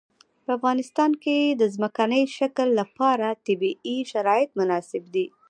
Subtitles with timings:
[0.45, 5.25] په افغانستان کې د ځمکنی شکل لپاره طبیعي شرایط مناسب دي.